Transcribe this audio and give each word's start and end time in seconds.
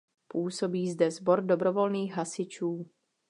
Působí 0.27 0.91
zde 0.91 1.11
Sbor 1.11 1.41
dobrovolných 1.45 2.13
hasičů. 2.13 2.85